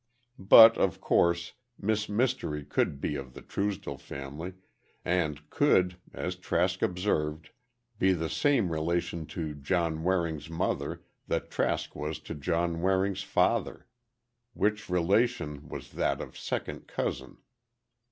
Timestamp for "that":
11.27-11.51, 15.91-16.19